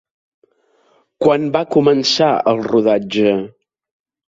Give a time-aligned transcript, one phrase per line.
[1.25, 3.37] Quan va començar el rodatge?